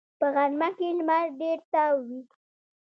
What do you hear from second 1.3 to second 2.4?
ډېر تاو وي